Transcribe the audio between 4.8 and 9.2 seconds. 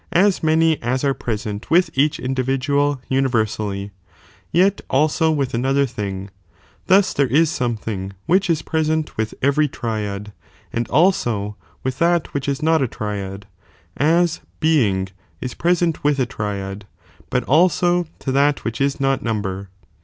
also with another thing, thus tliere is something ivhich is present